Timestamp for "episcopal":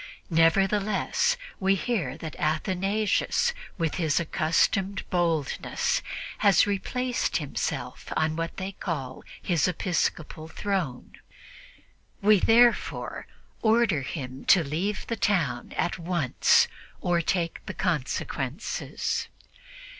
9.67-10.47